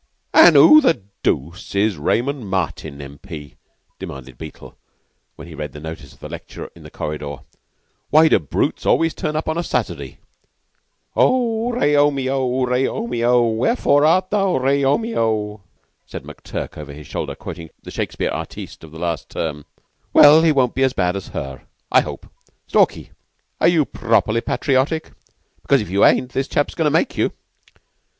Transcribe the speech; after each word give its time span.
"An' 0.33 0.55
who 0.55 0.81
the 0.81 0.99
dooce 1.23 1.75
is 1.75 1.93
this 1.93 1.99
Raymond 1.99 2.49
Martin, 2.49 2.99
M.P.?" 2.99 3.53
demanded 3.99 4.35
Beetle, 4.35 4.75
when 5.35 5.47
he 5.47 5.53
read 5.53 5.73
the 5.73 5.79
notice 5.79 6.11
of 6.11 6.19
the 6.19 6.27
lecture 6.27 6.71
in 6.75 6.81
the 6.81 6.89
corridor. 6.89 7.35
"Why 8.09 8.27
do 8.27 8.37
the 8.39 8.39
brutes 8.39 8.83
always 8.87 9.13
turn 9.13 9.35
up 9.35 9.47
on 9.47 9.59
a 9.59 9.63
Saturday?" 9.63 10.17
"Ouh! 11.15 11.71
Reomeo, 11.73 12.65
Reomeo. 12.67 13.55
Wherefore 13.55 14.03
art 14.03 14.31
thou 14.31 14.57
Reomeo?" 14.57 15.61
said 16.07 16.23
McTurk 16.23 16.79
over 16.79 16.93
his 16.93 17.05
shoulder, 17.05 17.35
quoting 17.35 17.69
the 17.83 17.91
Shakespeare 17.91 18.31
artiste 18.31 18.83
of 18.83 18.95
last 18.95 19.29
term. 19.29 19.65
"Well, 20.13 20.41
he 20.41 20.51
won't 20.51 20.73
be 20.73 20.81
as 20.81 20.93
bad 20.93 21.15
as 21.15 21.27
her, 21.27 21.61
I 21.91 22.01
hope. 22.01 22.25
Stalky, 22.65 23.11
are 23.59 23.67
you 23.67 23.85
properly 23.85 24.41
patriotic? 24.41 25.11
Because 25.61 25.79
if 25.79 25.91
you 25.91 26.03
ain't, 26.03 26.31
this 26.33 26.47
chap's 26.47 26.73
goin' 26.73 26.85
to 26.85 26.89
make 26.89 27.19
you." 27.19 27.33